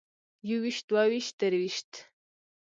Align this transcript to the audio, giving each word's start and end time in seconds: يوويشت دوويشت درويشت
يوويشت 0.49 0.85
دوويشت 0.89 1.33
درويشت 1.39 1.91